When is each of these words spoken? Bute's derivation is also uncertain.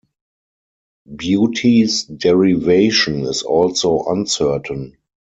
Bute's 1.15 2.05
derivation 2.05 3.21
is 3.27 3.43
also 3.43 4.05
uncertain. 4.05 4.97